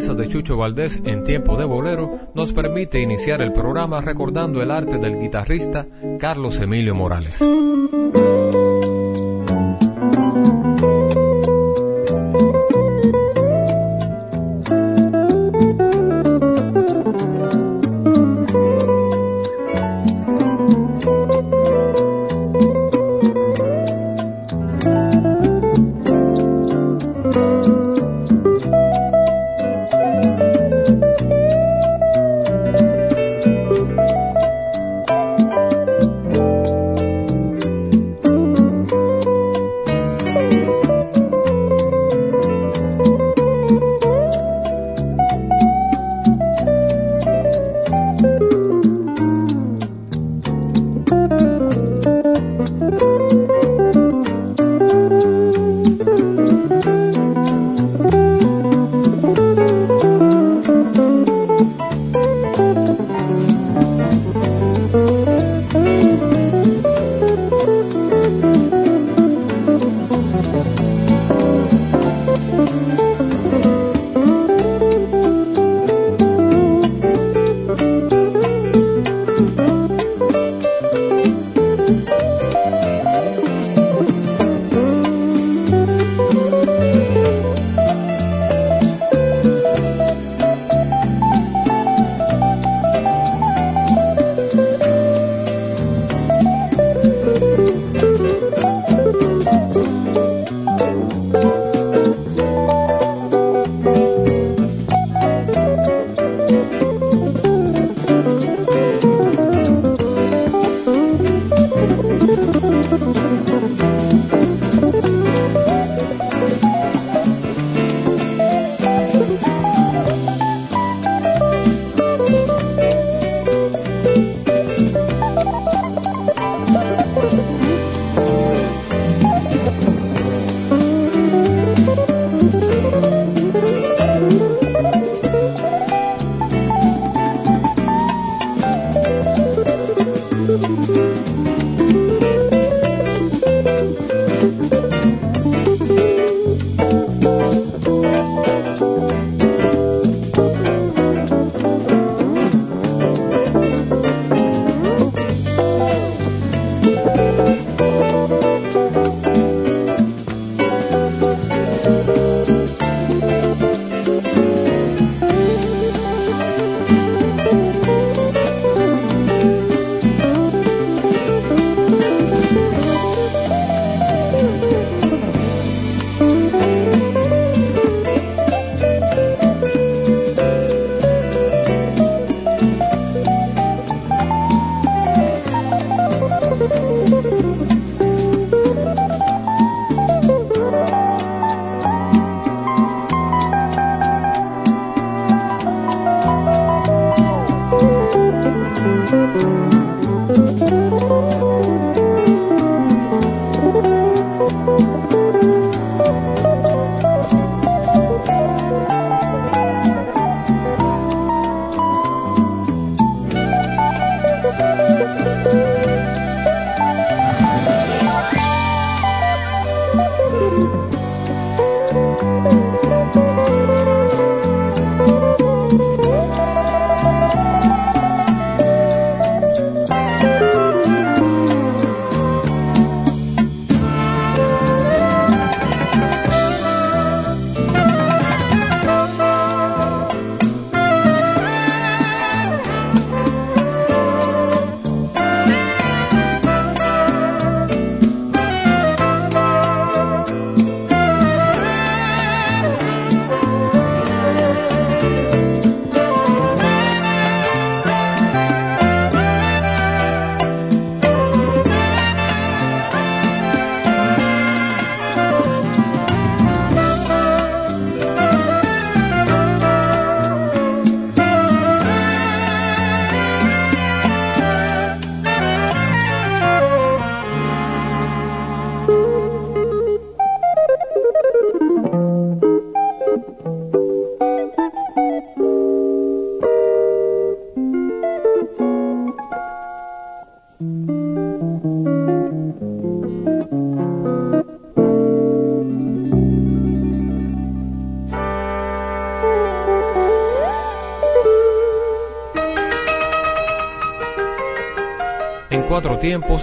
[0.00, 4.96] De Chucho Valdés en tiempo de bolero, nos permite iniciar el programa recordando el arte
[4.96, 5.86] del guitarrista
[6.18, 7.38] Carlos Emilio Morales.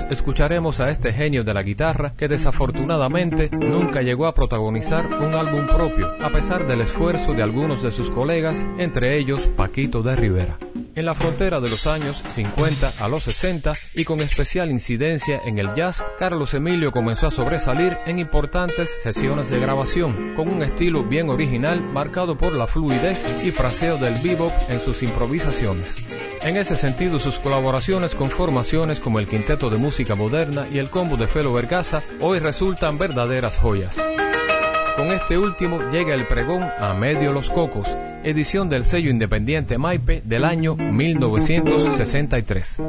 [0.09, 5.67] Escucharemos a este genio de la guitarra que desafortunadamente nunca llegó a protagonizar un álbum
[5.67, 10.57] propio, a pesar del esfuerzo de algunos de sus colegas, entre ellos Paquito de Rivera.
[10.95, 15.59] En la frontera de los años 50 a los 60 y con especial incidencia en
[15.59, 21.03] el jazz, Carlos Emilio comenzó a sobresalir en importantes sesiones de grabación, con un estilo
[21.03, 25.97] bien original marcado por la fluidez y fraseo del bebop en sus improvisaciones.
[26.41, 30.89] En ese sentido, sus colaboraciones con formaciones como el Quinteto de Música Moderna y el
[30.89, 34.01] Combo de Felo Vergaza hoy resultan verdaderas joyas.
[34.95, 37.89] Con este último llega el pregón a medio los cocos,
[38.23, 42.81] edición del sello independiente Maipe del año 1963.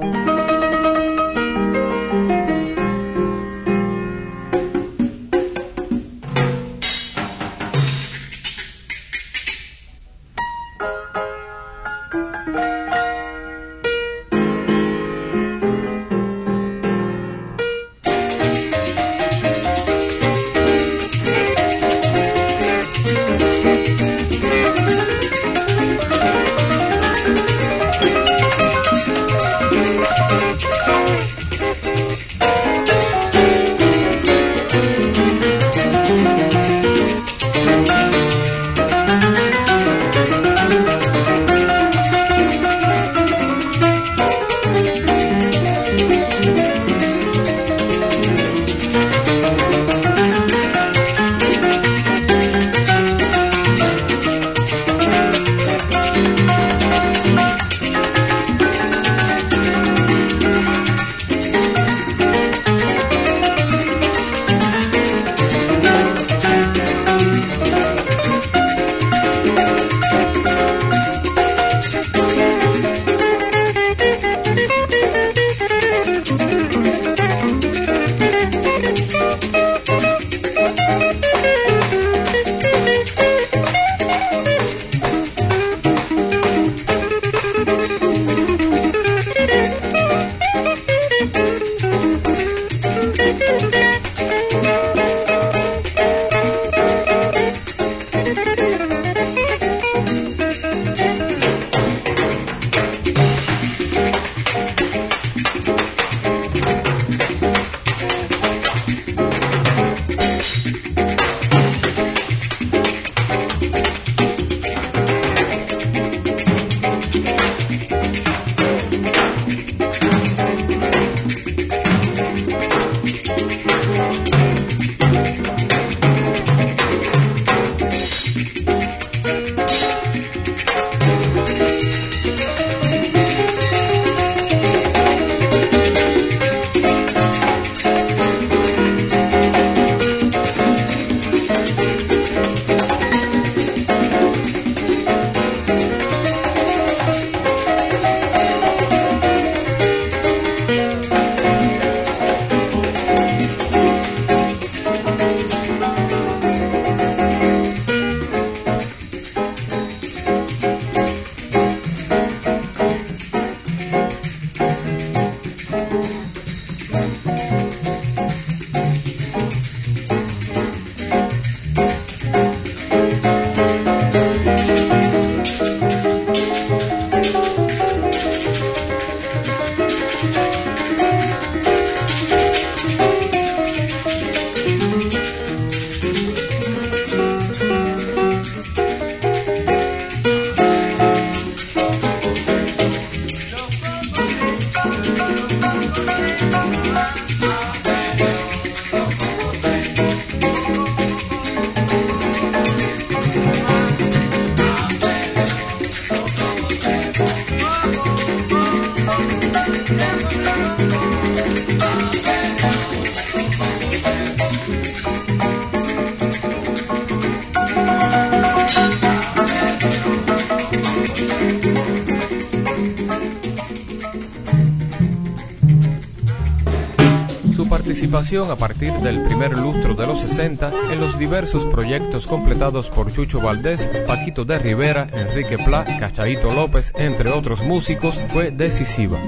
[228.47, 233.41] A partir del primer lustro de los 60 en los diversos proyectos completados por Chucho
[233.41, 239.19] Valdés, Paquito de Rivera, Enrique Pla, Cachaito López, entre otros músicos, fue decisiva.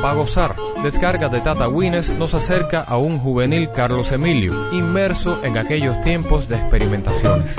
[0.00, 5.58] Pa' gozar, descarga de Tata Wines nos acerca a un juvenil Carlos Emilio, inmerso en
[5.58, 7.56] aquellos tiempos de experimentaciones.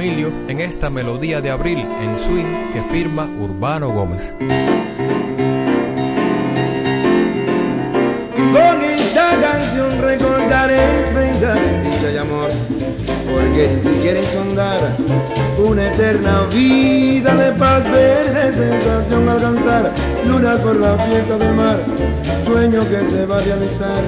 [0.00, 4.32] En esta melodía de abril en swing que firma Urbano Gómez.
[8.52, 10.78] Con esta canción recordaré
[11.12, 12.48] venga dicha y amor,
[13.28, 14.78] porque si quieres sondar
[15.58, 19.92] una eterna vida de paz, verde sensación al cantar,
[20.24, 21.80] lunas por la fiesta del mar,
[22.46, 24.02] sueño que se va a realizar,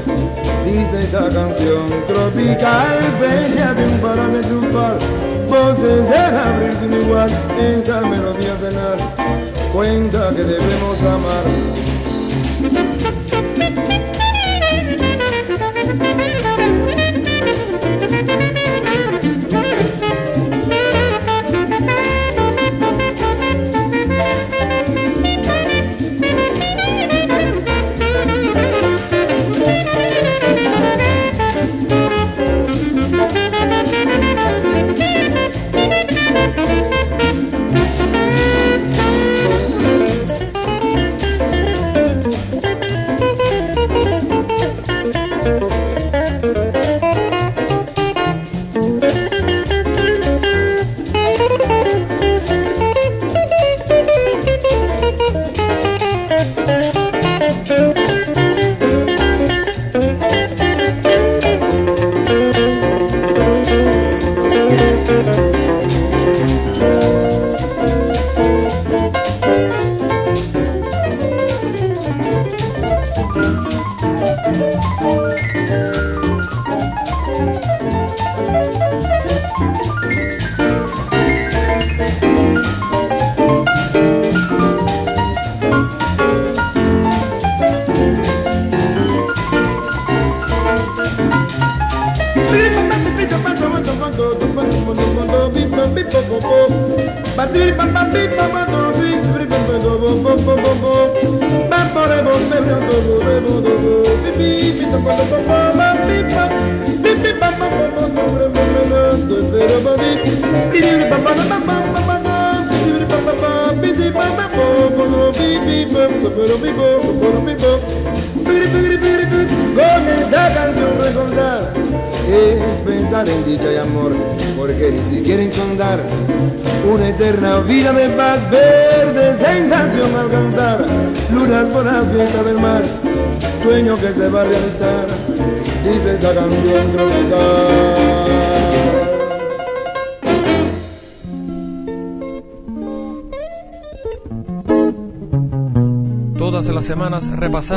[0.65, 3.85] dice esta canción tropical, bella de
[4.55, 8.97] un par voces de abril sin igual, esta melodía penal
[9.73, 11.80] cuenta que debemos amar.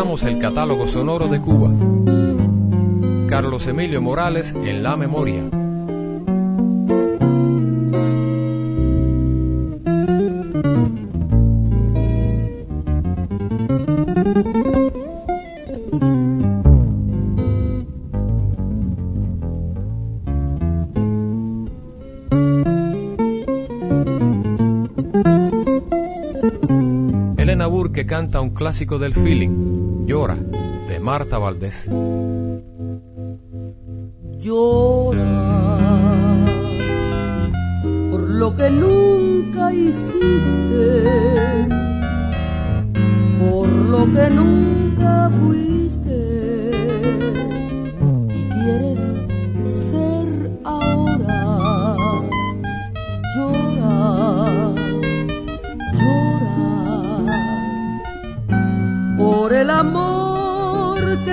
[0.04, 1.72] El catálogo sonoro de Cuba.
[3.28, 5.44] Carlos Emilio Morales en la memoria.
[27.38, 30.36] Elena Burke canta un clásico del feeling, Llora,
[30.88, 31.90] de Marta Valdés.
[34.38, 35.64] Llora
[38.12, 41.04] por lo que nunca hiciste,
[43.40, 46.03] por lo que nunca fuiste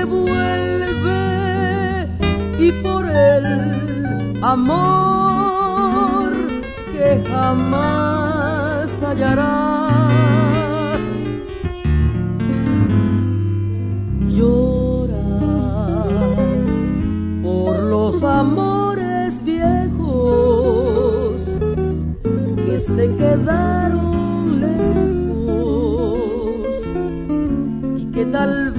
[0.05, 1.21] vuelve
[2.59, 6.33] y por el amor
[6.93, 9.71] que jamás hallarás.
[14.29, 16.05] Llora
[17.43, 21.43] por los amores viejos
[22.65, 25.11] que se quedaron lejos
[27.99, 28.70] y que tal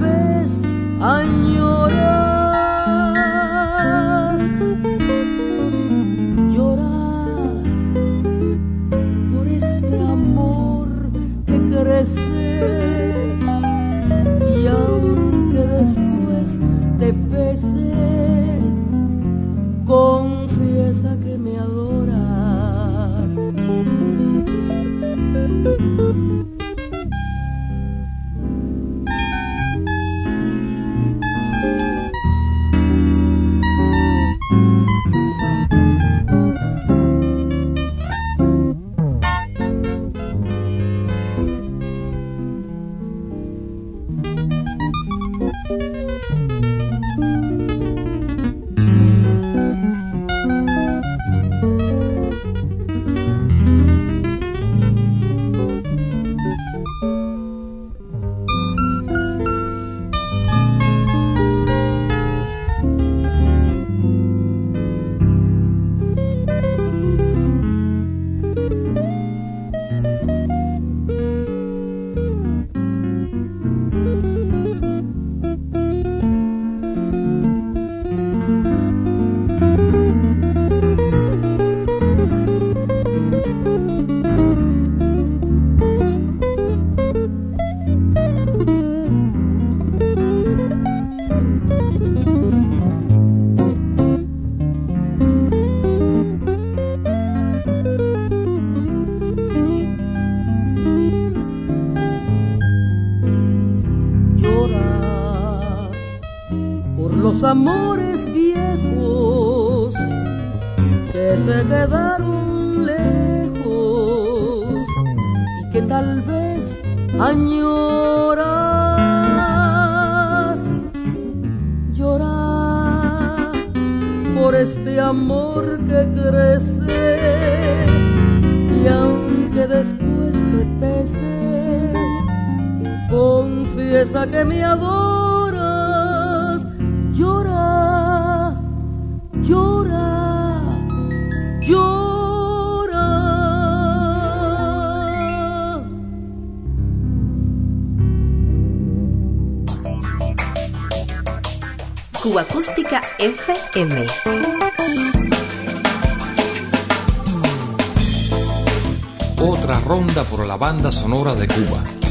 [160.62, 162.01] banda sonora de Cuba.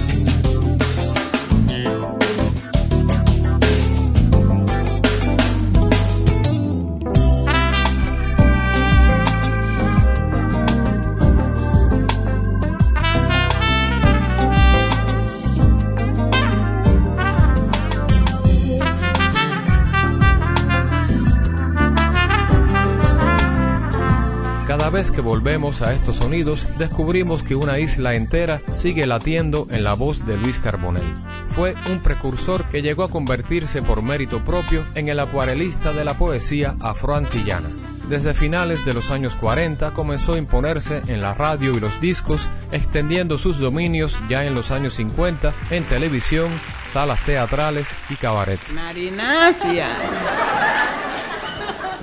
[25.22, 30.38] Volvemos a estos sonidos, descubrimos que una isla entera sigue latiendo en la voz de
[30.38, 31.14] Luis Carbonell.
[31.50, 36.16] Fue un precursor que llegó a convertirse por mérito propio en el acuarelista de la
[36.16, 37.70] poesía afroantillana.
[38.10, 42.50] Desde finales de los años 40 comenzó a imponerse en la radio y los discos,
[42.72, 46.52] extendiendo sus dominios ya en los años 50 en televisión,
[46.90, 48.74] salas teatrales y cabarets.
[48.74, 49.88] Marinacia.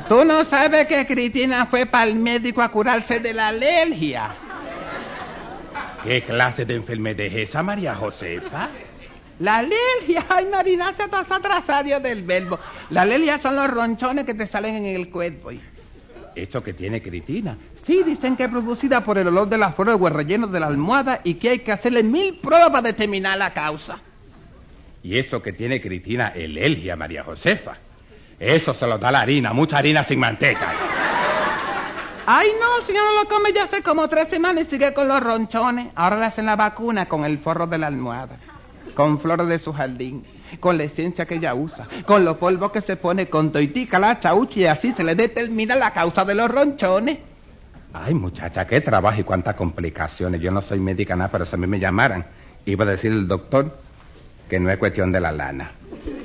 [0.09, 4.35] Tú no sabes que Cristina fue para el médico a curarse de la alergia.
[6.03, 8.71] ¿Qué clase de enfermedad es esa, María Josefa?
[9.41, 12.59] La alergia, ay Marina, se estás atrasado del verbo.
[12.89, 15.51] La alergia son los ronchones que te salen en el cuerpo.
[16.35, 17.59] ¿Eso que tiene Cristina?
[17.85, 20.69] Sí, dicen que es producida por el olor de la flor de relleno de la
[20.69, 24.01] almohada y que hay que hacerle mil pruebas para determinar la causa.
[25.03, 27.77] ¿Y eso que tiene Cristina, alergia, María Josefa?
[28.39, 30.73] Eso se lo da la harina, mucha harina sin manteca.
[32.27, 35.21] Ay, no, si no lo come ya hace como tres semanas y sigue con los
[35.21, 35.89] ronchones.
[35.95, 38.37] Ahora le hacen la vacuna con el forro de la almohada,
[38.95, 40.25] con flores de su jardín,
[40.61, 44.21] con la esencia que ella usa, con los polvos que se pone, con toitica, la
[44.21, 47.19] chaucha y así se le determina la causa de los ronchones.
[47.95, 50.41] Ay, muchacha, qué trabajo y cuántas complicaciones.
[50.41, 52.27] Yo no soy médica nada, pero si a mí me llamaran,
[52.67, 53.79] iba a decir el doctor
[54.51, 55.73] que no es cuestión de la lana.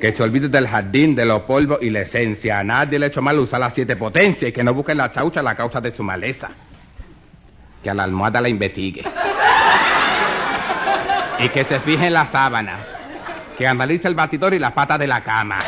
[0.00, 2.58] Que se olvide del jardín, de los polvos y la esencia.
[2.58, 4.98] A nadie le ha hecho mal usar las siete potencias y que no busque en
[4.98, 6.50] la chaucha la causa de su maleza.
[7.82, 9.04] Que a la almohada la investigue.
[11.38, 12.78] Y que se fije en la sábana.
[13.56, 15.58] Que analice el batidor y la pata de la cama.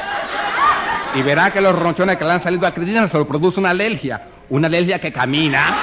[1.15, 3.71] Y verá que los ronchones que le han salido a Cristina se lo produce una
[3.71, 4.23] alergia.
[4.51, 5.75] Una alergia que camina.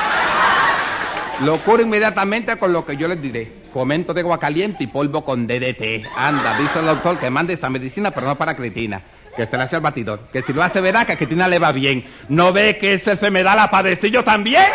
[1.42, 3.63] Lo curo inmediatamente con lo que yo les diré.
[3.74, 6.06] Fomento de agua caliente y polvo con DDT.
[6.16, 9.02] Anda, dice el doctor que mande esa medicina, pero no para Cristina.
[9.36, 10.28] Que se la hace al batidor.
[10.32, 12.06] Que si lo hace verá que a Cristina le va bien.
[12.30, 14.66] ¿No ve que esa enfermedad la padecí también?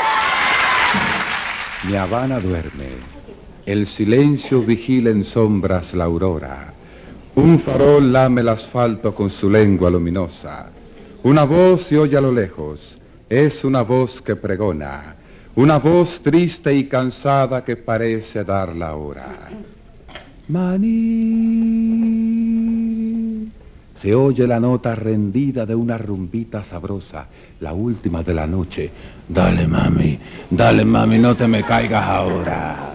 [1.85, 2.89] Mi Habana duerme.
[3.65, 6.73] El silencio vigila en sombras la aurora.
[7.37, 10.71] Un farol lame el asfalto con su lengua luminosa.
[11.23, 12.99] Una voz se oye a lo lejos.
[13.29, 15.18] Es una voz que pregona.
[15.59, 19.51] Una voz triste y cansada que parece dar la hora.
[20.47, 21.09] Maní.
[24.01, 27.27] Se oye la nota rendida de una rumbita sabrosa,
[27.59, 28.93] la última de la noche.
[29.29, 30.17] Dale, mami,
[30.49, 32.95] dale, mami, no te me caigas ahora.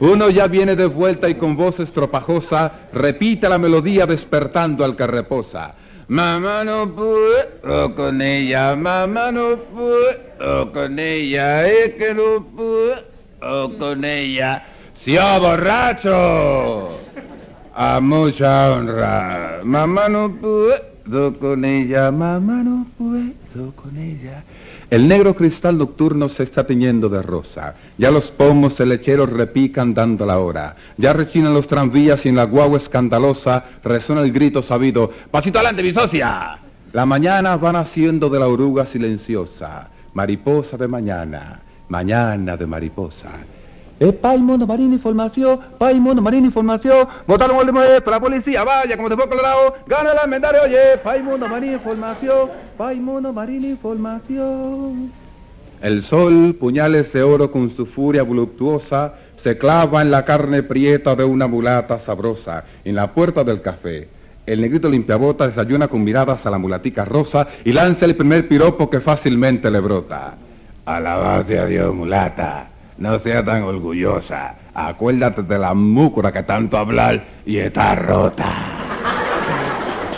[0.00, 5.06] Uno ya viene de vuelta y con voz estropajosa repite la melodía despertando al que
[5.06, 5.74] reposa.
[6.10, 14.04] Mamá no puedo con ella, mamá no puedo con ella, es que no puedo con
[14.04, 14.66] ella.
[15.04, 16.98] ¡Sió borracho!
[17.76, 19.60] A mucha honra.
[19.62, 24.42] Mamá no puedo con ella, mamá no puedo con ella.
[24.90, 27.74] El negro cristal nocturno se está tiñendo de rosa.
[27.96, 30.74] Ya los pomos lecheros repican dando la hora.
[30.96, 35.12] Ya rechinan los tranvías y en la guagua escandalosa resuena el grito sabido.
[35.30, 36.58] ¡Pasito adelante, mi socia!
[36.92, 39.90] La mañana va naciendo de la oruga silenciosa.
[40.12, 41.60] Mariposa de mañana.
[41.88, 43.28] Mañana de mariposa.
[44.00, 48.96] Eh, pay, mundo, marina, información, pay, mundo, marina, información, votaron el de la policía, vaya,
[48.96, 52.48] como te fue Colorado, gana la almendario, oye, pay, mundo, marina, información,
[53.32, 55.12] marina, información.
[55.82, 61.14] El sol, puñales de oro con su furia voluptuosa, se clava en la carne prieta
[61.14, 64.08] de una mulata sabrosa, en la puerta del café.
[64.46, 68.88] El negrito limpiabota desayuna con miradas a la mulatica rosa y lanza el primer piropo
[68.88, 70.36] que fácilmente le brota.
[70.86, 72.68] Alabase a Dios, mulata.
[72.98, 74.56] No sea tan orgullosa.
[74.74, 78.89] Acuérdate de la múcura que tanto hablar y está rota.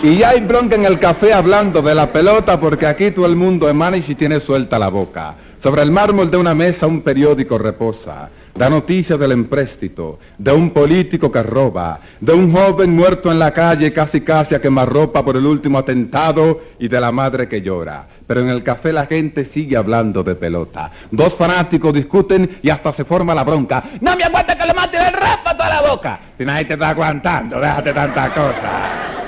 [0.04, 3.36] Y ya hay bronca en el café hablando de la pelota porque aquí todo el
[3.36, 5.36] mundo emana y tiene suelta la boca.
[5.62, 8.28] Sobre el mármol de una mesa un periódico reposa.
[8.52, 13.52] Da noticia del empréstito, de un político que roba, de un joven muerto en la
[13.52, 18.08] calle casi casi a quemarropa por el último atentado y de la madre que llora.
[18.26, 20.90] Pero en el café la gente sigue hablando de pelota.
[21.12, 23.84] Dos fanáticos discuten y hasta se forma la bronca.
[24.00, 26.20] No me aguanta que le mate el rap a la boca.
[26.36, 29.21] Si nadie te está aguantando, déjate tanta cosa.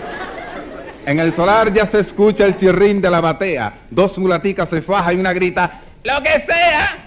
[1.06, 3.80] En el solar ya se escucha el chirrín de la batea.
[3.90, 7.04] Dos mulaticas se fajan y una grita, ¡lo que sea!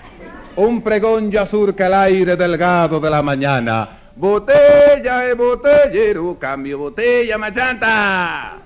[0.58, 4.12] un pregón ya surca el aire delgado de la mañana.
[4.16, 8.58] Botella y botellero, cambio botella machanta.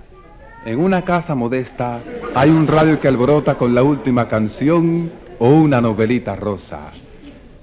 [0.65, 1.99] En una casa modesta
[2.33, 6.91] hay un radio que alborota con la última canción o una novelita rosa.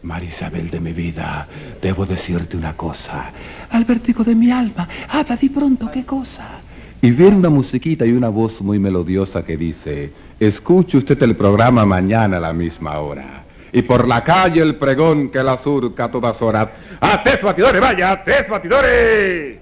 [0.02, 1.46] Marisabel de mi vida,
[1.80, 3.32] debo decirte una cosa.
[3.70, 6.60] Albertico de mi alma, habla di pronto qué cosa.
[7.00, 11.84] Y viene una musiquita y una voz muy melodiosa que dice, escuche usted el programa
[11.84, 13.44] mañana a la misma hora.
[13.72, 16.68] Y por la calle el pregón que la surca a todas horas.
[17.00, 18.12] ¡Ates batidores, vaya!
[18.12, 19.58] ¡Ates batidores!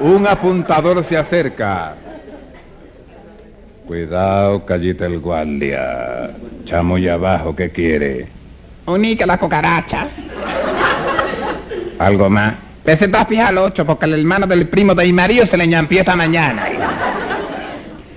[0.00, 1.94] Un apuntador se acerca.
[3.86, 6.30] Cuidado, callita el guardia.
[6.64, 8.26] Chamo y abajo, ¿qué quiere?
[8.86, 10.08] Unica la cucaracha.
[11.98, 12.65] ¿Algo más?
[12.86, 16.00] Ese está fija al 8 porque el hermano del primo de Imarío se le ñampió
[16.00, 16.66] esta mañana.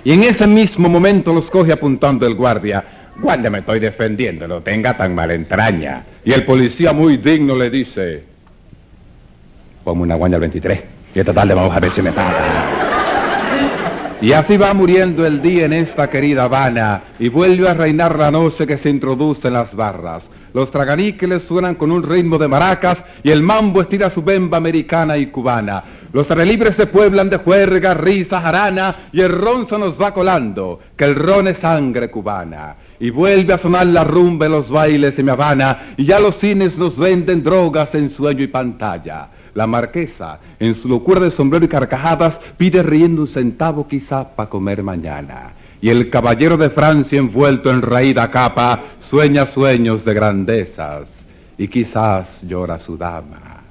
[0.04, 2.84] Y en ese mismo momento los coge apuntando el guardia.
[3.20, 6.04] Guardia, me estoy defendiendo, no tenga tan mala entraña.
[6.24, 8.22] Y el policía muy digno le dice,
[9.82, 10.80] ponme una guaña al 23
[11.16, 12.80] y esta tarde vamos a ver si me paga.
[14.22, 18.30] Y así va muriendo el día en esta querida Habana y vuelve a reinar la
[18.30, 20.28] noche que se introduce en las barras.
[20.52, 25.16] Los traganíqueles suenan con un ritmo de maracas y el mambo estira su bemba americana
[25.16, 25.84] y cubana.
[26.12, 30.80] Los relibres se pueblan de juerga, risa, jarana y el ron se nos va colando,
[30.96, 32.74] que el ron es sangre cubana.
[32.98, 36.36] Y vuelve a sonar la rumba en los bailes en mi Habana y ya los
[36.36, 39.28] cines nos venden drogas en sueño y pantalla.
[39.54, 44.48] La marquesa, en su locura de sombrero y carcajadas, pide riendo un centavo quizá para
[44.48, 45.52] comer mañana.
[45.82, 51.08] Y el caballero de Francia envuelto en raída capa sueña sueños de grandezas
[51.56, 53.62] y quizás llora su dama.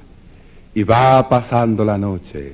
[0.74, 2.54] Y va pasando la noche,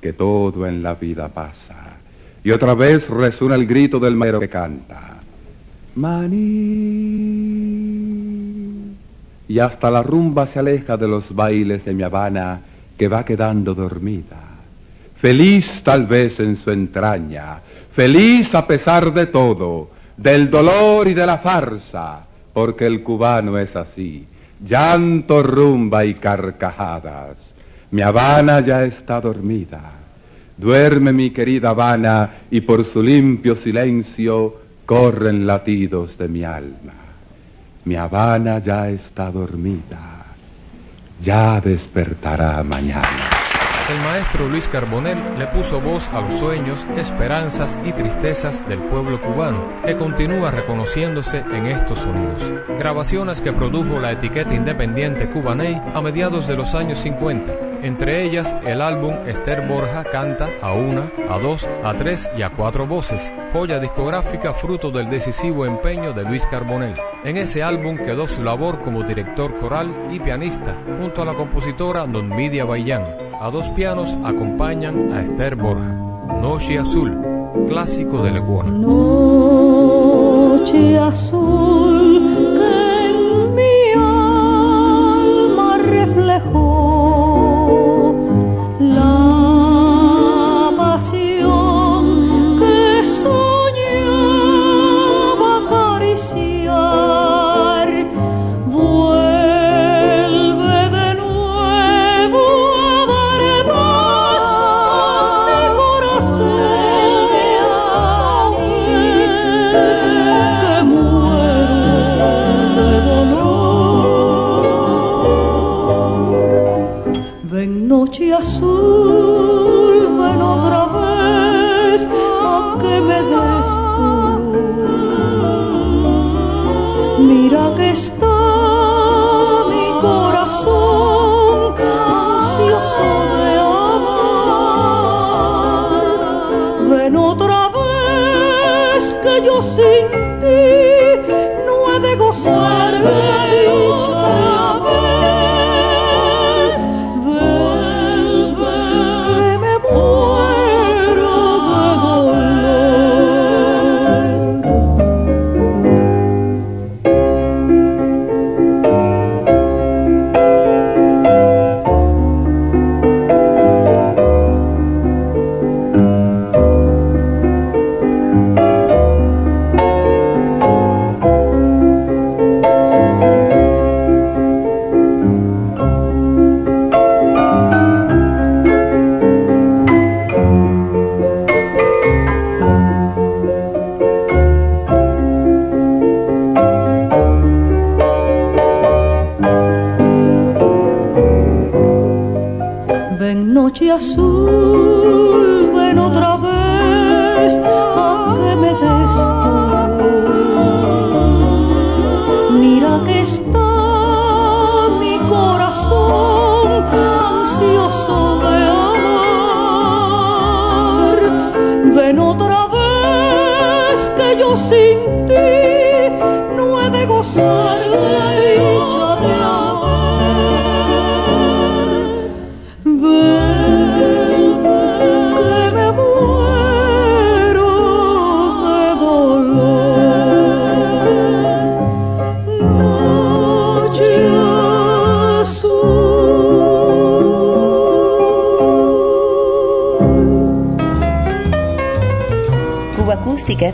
[0.00, 1.96] que todo en la vida pasa.
[2.44, 5.16] Y otra vez resuena el grito del maero que canta.
[5.96, 7.16] Maní.
[9.48, 12.60] Y hasta la rumba se aleja de los bailes de mi Habana
[12.96, 14.45] que va quedando dormida.
[15.20, 17.60] Feliz tal vez en su entraña,
[17.92, 23.76] feliz a pesar de todo, del dolor y de la farsa, porque el cubano es
[23.76, 24.26] así,
[24.64, 27.38] llanto, rumba y carcajadas.
[27.90, 29.92] Mi Habana ya está dormida.
[30.56, 36.94] Duerme mi querida Habana y por su limpio silencio corren latidos de mi alma.
[37.84, 40.24] Mi Habana ya está dormida,
[41.20, 43.45] ya despertará mañana.
[43.88, 49.20] El maestro Luis Carbonell le puso voz a los sueños, esperanzas y tristezas del pueblo
[49.20, 52.52] cubano, que continúa reconociéndose en estos sonidos.
[52.80, 58.56] Grabaciones que produjo la etiqueta independiente Cubaney a mediados de los años 50, entre ellas
[58.64, 63.32] el álbum Esther Borja canta a una, a dos, a tres y a cuatro voces,
[63.52, 66.96] joya discográfica fruto del decisivo empeño de Luis Carbonell.
[67.22, 72.04] En ese álbum quedó su labor como director coral y pianista, junto a la compositora
[72.04, 73.25] Don Bayán.
[73.38, 75.92] A dos pianos acompañan a Esther Borja.
[76.40, 77.20] Noche Azul,
[77.68, 78.70] clásico de Leguana.
[78.70, 79.96] Noche
[80.98, 86.85] azul que en mi alma reflejó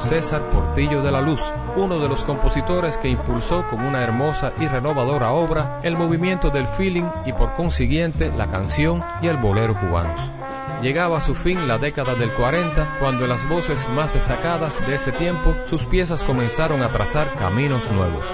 [0.00, 1.40] César Portillo de la Luz,
[1.76, 6.66] uno de los compositores que impulsó con una hermosa y renovadora obra el movimiento del
[6.66, 10.20] feeling y por consiguiente la canción y el bolero cubanos.
[10.82, 15.10] Llegaba a su fin la década del 40 cuando las voces más destacadas de ese
[15.12, 18.26] tiempo sus piezas comenzaron a trazar caminos nuevos.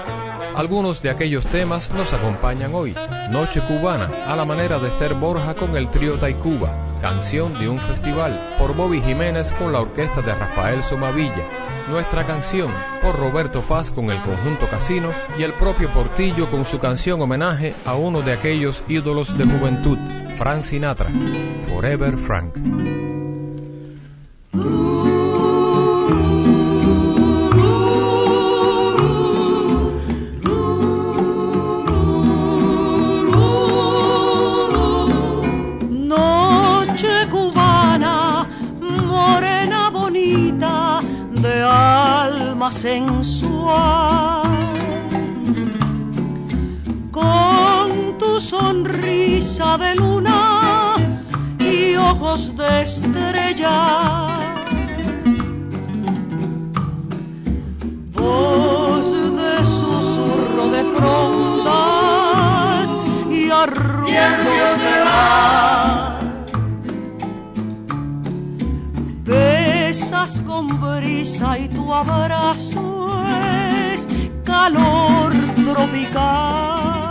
[0.57, 2.93] Algunos de aquellos temas nos acompañan hoy.
[3.31, 6.92] Noche cubana, a la manera de Esther Borja con el trío Taicuba.
[7.03, 11.43] Canción de un festival, por Bobby Jiménez con la orquesta de Rafael Somavilla.
[11.89, 16.79] Nuestra canción, por Roberto Faz con el conjunto Casino y el propio Portillo con su
[16.79, 19.97] canción homenaje a uno de aquellos ídolos de juventud,
[20.37, 21.09] Frank Sinatra.
[21.67, 23.12] Forever Frank.
[49.77, 50.95] De luna
[51.59, 54.27] y ojos de estrella.
[58.11, 62.95] Voz de susurro de frondas
[63.31, 66.19] y arrullos de mar.
[69.25, 73.09] Besas con brisa y tu abrazo
[73.91, 74.07] es
[74.43, 75.33] calor
[75.65, 77.02] tropical.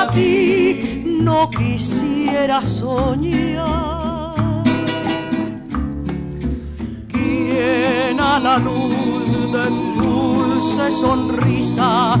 [0.00, 4.34] A ti no quisiera soñar.
[7.12, 10.04] Quien a la luz de tu
[10.54, 12.16] dulce sonrisa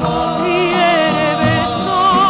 [0.00, 2.29] no quiere besar.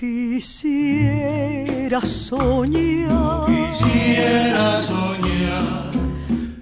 [0.00, 3.44] Quisiera soñar.
[3.46, 5.90] Quisiera soñar.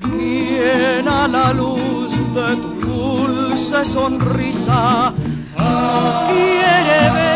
[0.01, 5.15] Quien a la luz de tu dulce sonrisa
[5.57, 7.28] no quiere besar.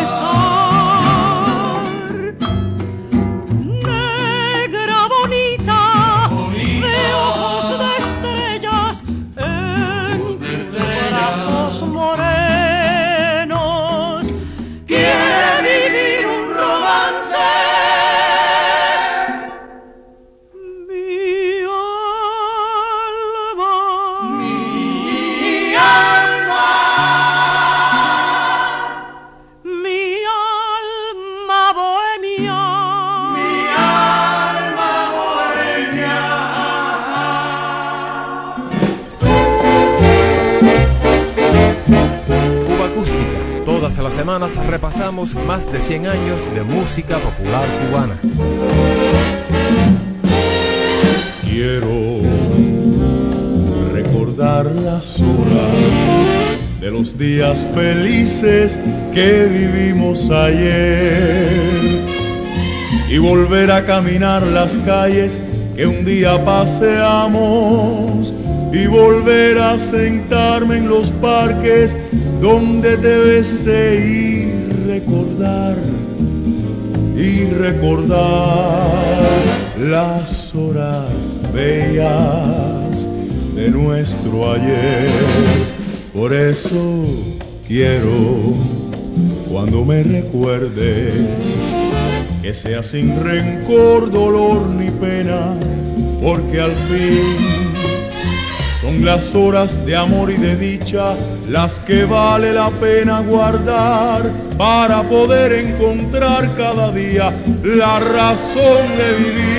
[44.23, 48.15] Semanas repasamos más de 100 años de música popular cubana.
[51.41, 52.21] Quiero
[53.91, 58.79] recordar las horas de los días felices
[59.13, 61.49] que vivimos ayer
[63.09, 65.43] y volver a caminar las calles
[65.75, 68.33] que un día paseamos
[68.71, 71.97] y volver a sentarme en los parques
[72.43, 75.77] donde te besé y recordar
[77.15, 79.23] y recordar
[79.79, 81.07] las horas
[81.53, 83.07] bellas
[83.55, 85.09] de nuestro ayer.
[86.11, 87.03] Por eso
[87.65, 88.11] quiero,
[89.49, 91.55] cuando me recuerdes,
[92.41, 95.55] que sea sin rencor, dolor ni pena,
[96.21, 97.62] porque al fin
[98.83, 101.15] son las horas de amor y de dicha
[101.47, 109.53] las que vale la pena guardar para poder encontrar cada día la razón de vivir.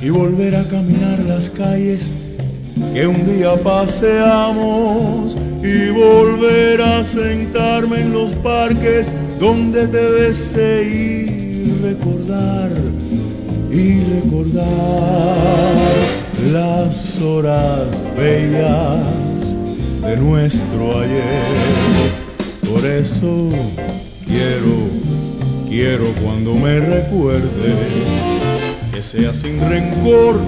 [0.00, 2.12] Y volver a caminar las calles
[2.92, 9.08] que un día paseamos y volver a sentarme en los parques
[9.38, 12.70] donde te besé y recordar
[13.70, 15.74] y recordar
[16.52, 19.54] las horas bellas
[20.02, 22.08] de nuestro ayer.
[22.68, 23.48] Por eso
[24.26, 24.88] quiero,
[25.68, 27.74] quiero cuando me recuerdes
[28.92, 30.40] que sea sin rencor,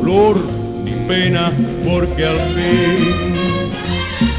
[0.00, 0.61] dolor
[1.06, 1.52] pena,
[1.84, 3.34] porque al fin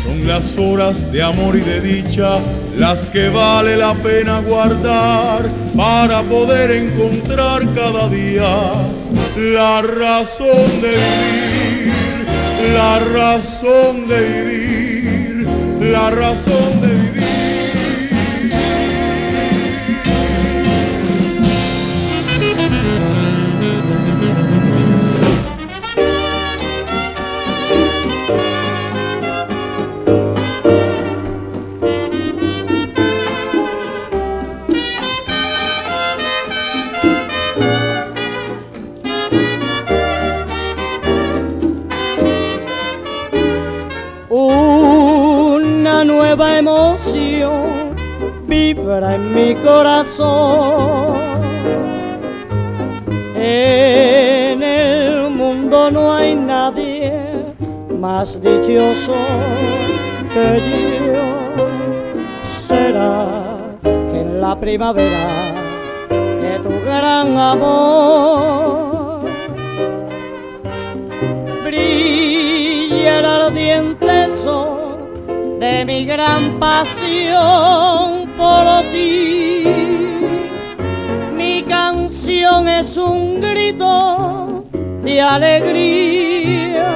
[0.03, 2.39] son las horas de amor y de dicha
[2.77, 8.73] las que vale la pena guardar para poder encontrar cada día
[9.35, 12.25] la razón de vivir,
[12.73, 15.47] la razón de vivir,
[15.81, 17.12] la razón de vivir.
[48.83, 51.15] Vibra en mi corazón.
[53.35, 57.13] En el mundo no hay nadie
[57.99, 59.15] más dichoso
[60.33, 60.61] que
[61.07, 61.23] yo.
[62.45, 63.27] Será
[63.83, 65.27] que en la primavera
[66.41, 69.25] de tu gran amor
[71.63, 74.97] brilla el ardiente sol
[75.59, 79.63] de mi gran pasión por ti.
[81.35, 84.63] Mi canción es un grito
[85.03, 86.89] de alegría.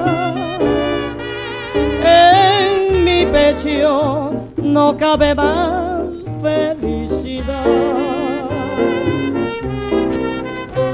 [2.03, 6.03] En mi pecho no cabe más
[6.41, 7.65] felicidad.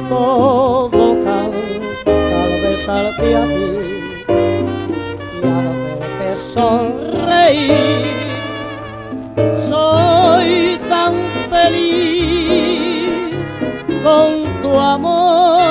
[0.09, 3.67] Todo canta al besarte a ti
[5.41, 5.65] y al
[5.99, 8.22] verte sonreír.
[11.64, 13.07] Feliz
[14.03, 14.30] con
[14.61, 15.61] tu amor.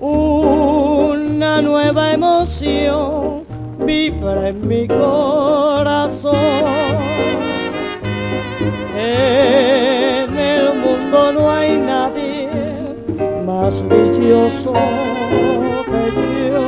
[0.00, 3.44] Una nueva emoción
[3.84, 6.36] vibra en mi corazón.
[8.96, 12.48] En el mundo no hay nadie
[13.46, 14.72] más dichoso
[15.90, 16.66] que yo,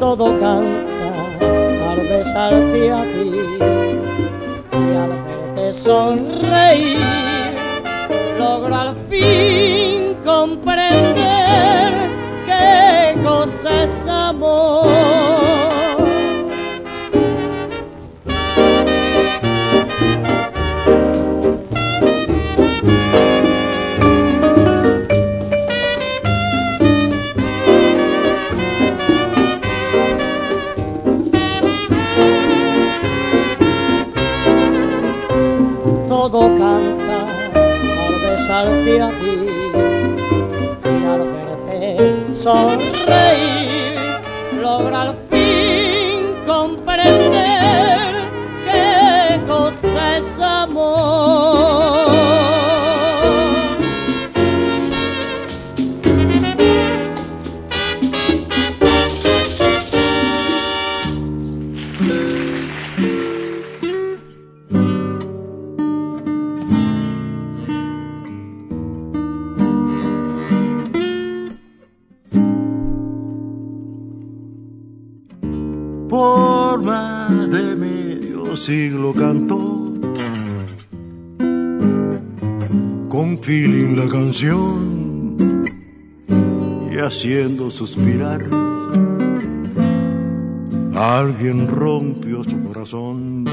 [0.00, 1.10] todo canta
[1.90, 3.71] al besarte a ti
[5.82, 6.98] sonreír,
[8.38, 11.92] logro al fin comprender
[12.46, 13.82] qué cosa
[38.84, 39.41] besarte a
[86.90, 88.44] y haciendo suspirar
[90.96, 93.44] alguien rompió su corazón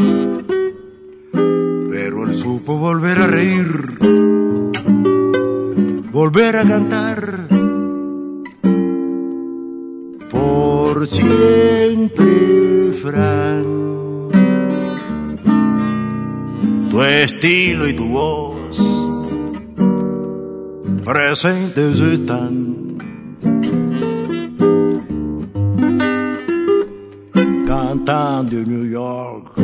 [1.92, 4.00] pero él supo volver a reír
[6.12, 7.48] volver a cantar
[10.30, 13.64] por siempre, Fran.
[16.90, 18.59] Tu estilo y tu voz
[21.30, 22.97] presentes están.
[27.67, 29.55] Cantando en New York,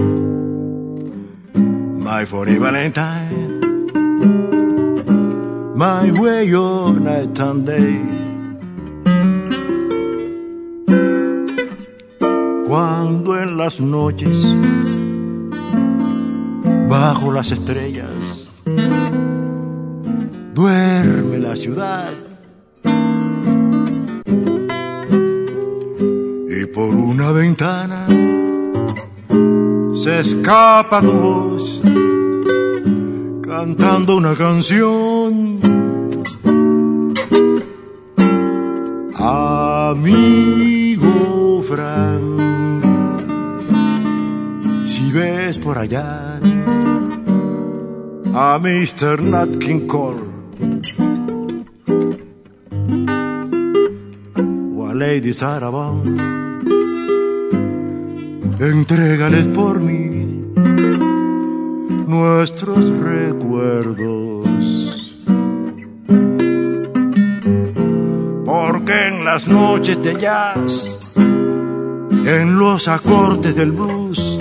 [1.55, 3.61] My Funny Valentine,
[5.73, 7.99] My Way on Night and Day.
[12.67, 14.53] cuando en las noches,
[16.87, 18.44] bajo las estrellas,
[20.55, 22.11] duerme la ciudad.
[26.49, 28.07] Y por una ventana
[29.93, 31.81] se escapa tu voz,
[33.43, 35.59] cantando una canción.
[39.17, 41.11] Amigo
[41.63, 42.39] Frank
[44.85, 46.39] si ves por allá
[48.33, 49.21] a Mr.
[49.21, 50.34] Nat King Cole
[54.97, 56.17] Lady Vaughan,
[58.61, 60.53] entrégales por mí
[62.07, 64.47] nuestros recuerdos.
[68.45, 74.39] Porque en las noches de jazz, en los acordes del blues,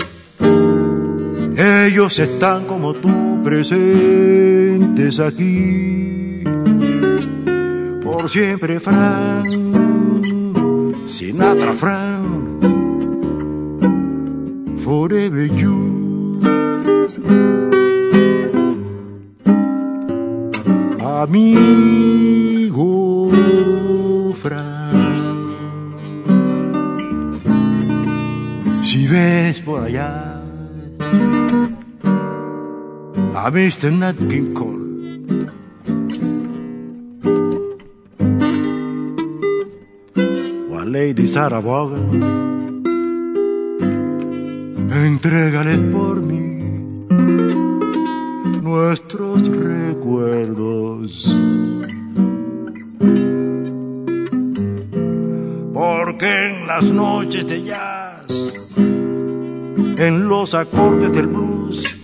[1.57, 6.44] ellos están como tú presentes aquí.
[8.05, 9.63] Por siempre, Fran,
[11.07, 12.59] Sinatra, Fran,
[14.78, 16.40] forever you.
[21.00, 22.82] Amigo
[24.36, 25.32] Fran,
[28.82, 30.42] si ves por allá
[33.34, 33.92] a Mr.
[33.92, 34.84] Nat King.
[41.35, 42.85] Vaughan.
[44.89, 47.09] Entrégales por mí
[48.62, 51.24] nuestros recuerdos.
[55.72, 61.97] Porque en las noches de jazz, en los acordes del blues,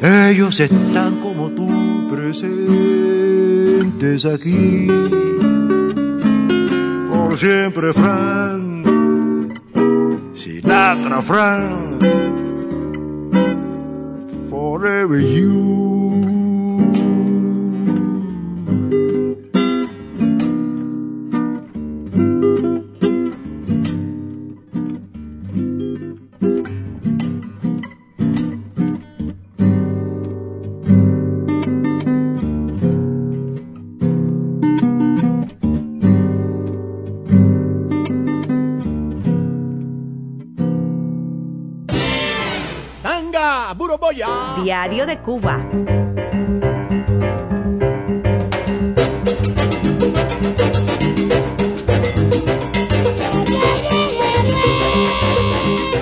[0.00, 1.68] ellos están como tú
[2.08, 2.64] presentes
[4.24, 4.88] aquí.
[7.36, 8.86] Siempre, Frank.
[10.34, 12.02] Sinatra, Frank.
[14.50, 16.11] Forever you.
[45.24, 45.64] Cuba.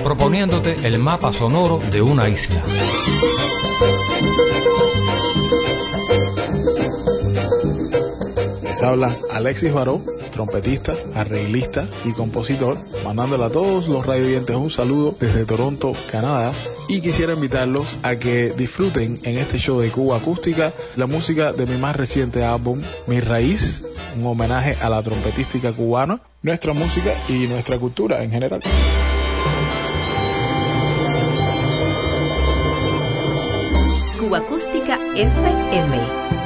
[0.03, 2.61] proponiéndote el mapa sonoro de una isla.
[8.63, 10.01] Les habla Alexis Baró,
[10.31, 16.53] trompetista, arreglista y compositor, mandándole a todos los radioyentes un saludo desde Toronto, Canadá.
[16.91, 21.65] Y quisiera invitarlos a que disfruten en este show de Cuba Acústica la música de
[21.65, 23.83] mi más reciente álbum, Mi Raíz,
[24.17, 28.59] un homenaje a la trompetística cubana, nuestra música y nuestra cultura en general.
[34.19, 36.40] Cuba Acústica FM.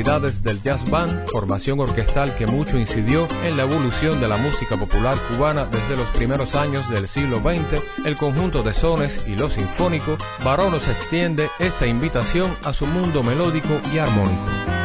[0.00, 5.18] Del jazz band, formación orquestal que mucho incidió en la evolución de la música popular
[5.28, 10.16] cubana desde los primeros años del siglo XX, el conjunto de sones y lo sinfónico,
[10.42, 14.79] Baró nos extiende esta invitación a su mundo melódico y armónico.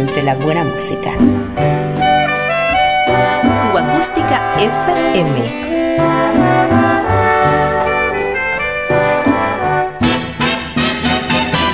[0.00, 1.12] Siempre la buena música.
[3.62, 5.36] Cuba Acústica FM.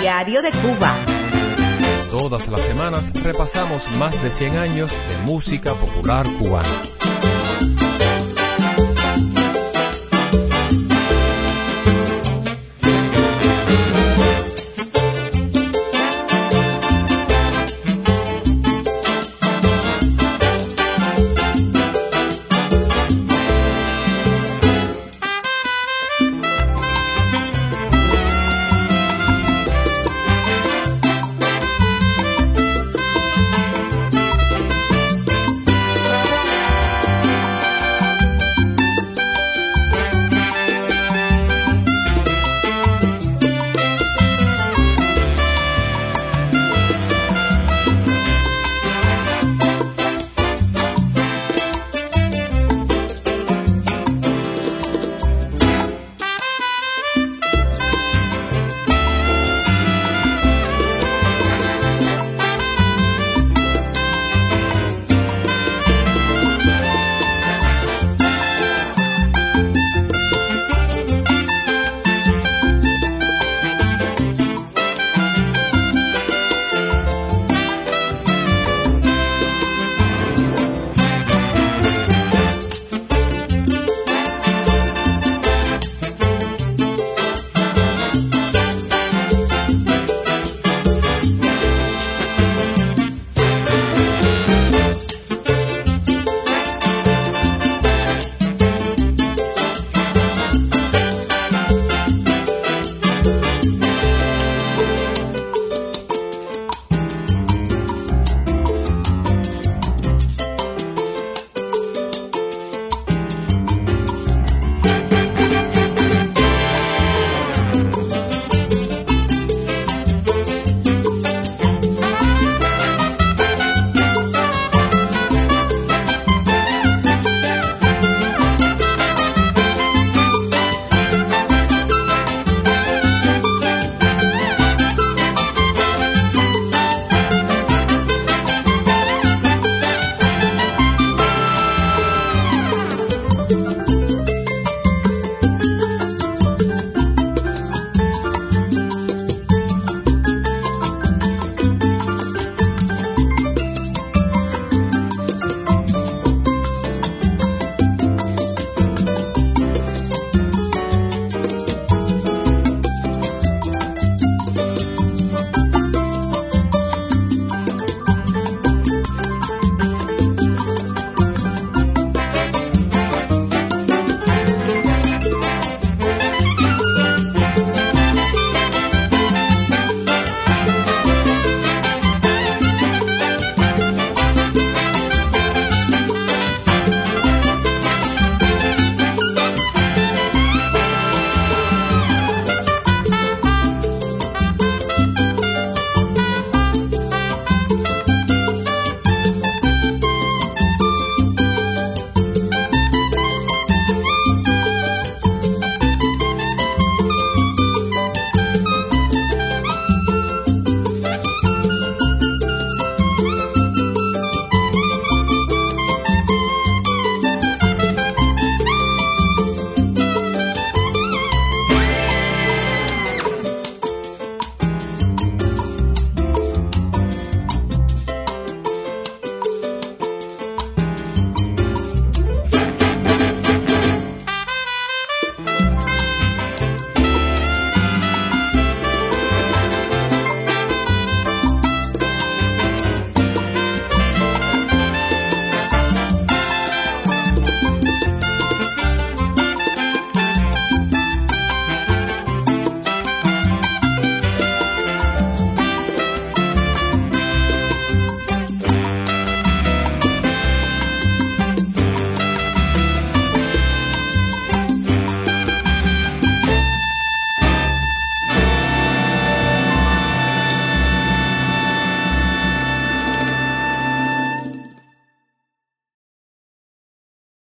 [0.00, 0.96] Diario de Cuba.
[2.10, 6.95] Todas las semanas repasamos más de 100 años de música popular cubana.